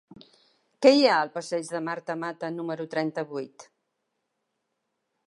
[0.85, 3.67] Què hi ha al passeig de Marta Mata número trenta-vuit?